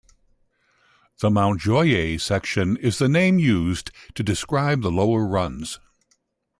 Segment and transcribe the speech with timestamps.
[1.19, 5.77] The Montjoie section is the name used to describe the lower runs.